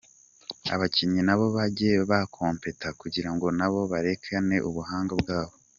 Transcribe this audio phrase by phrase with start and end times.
[0.73, 5.53] abakinnyi nabo bajye ba competent kugirango nabo berekane ubuhanga bwabo.